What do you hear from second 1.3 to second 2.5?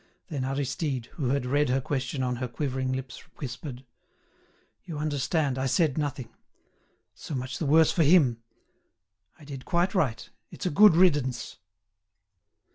read her question on her